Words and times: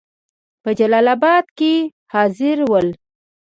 په 0.63 0.69
جلال 0.79 1.07
آباد 1.15 1.45
کې 1.57 1.73
حاضر 2.13 2.57
ول. 2.69 2.87